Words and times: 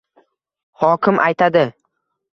Hokim 0.85 1.23
aytadi: 1.29 1.67